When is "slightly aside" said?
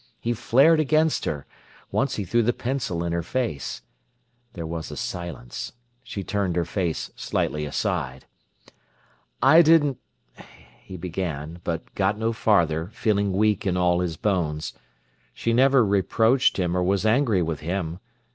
7.15-8.25